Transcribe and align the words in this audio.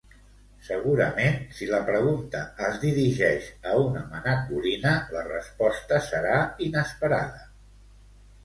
Segurament, 0.67 1.35
si 1.57 1.67
la 1.71 1.81
pregunta 1.89 2.41
es 2.69 2.79
dirigeix 2.85 3.49
a 3.73 3.75
una 3.83 4.03
manacorina, 4.15 4.95
la 5.17 5.23
resposta 5.29 6.01
serà 6.09 6.37
inesperada. 6.71 7.47